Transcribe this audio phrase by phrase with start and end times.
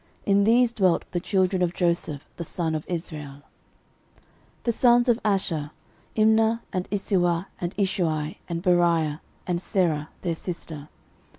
[0.25, 3.43] In these dwelt the children of Joseph the son of Israel.
[4.63, 5.71] 13:007:030 The sons of Asher;
[6.15, 10.89] Imnah, and Isuah, and Ishuai, and Beriah, and Serah their sister.